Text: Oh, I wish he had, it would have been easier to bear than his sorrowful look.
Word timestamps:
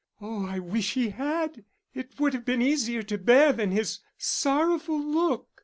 Oh, 0.19 0.47
I 0.47 0.57
wish 0.57 0.95
he 0.95 1.09
had, 1.09 1.63
it 1.93 2.19
would 2.19 2.33
have 2.33 2.43
been 2.43 2.59
easier 2.59 3.03
to 3.03 3.19
bear 3.19 3.53
than 3.53 3.69
his 3.69 3.99
sorrowful 4.17 4.99
look. 4.99 5.47